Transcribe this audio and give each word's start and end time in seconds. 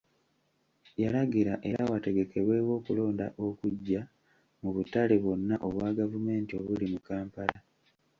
Yalagira 1.01 1.53
era 1.69 1.81
wategekebwewo 1.91 2.71
okulonda 2.79 3.25
okuggya 3.45 4.01
mu 4.61 4.69
butale 4.75 5.15
bwonna 5.23 5.55
obwa 5.67 5.89
gavumenti 5.99 6.51
obuli 6.59 6.85
mu 6.93 6.99
Kampala. 7.07 7.59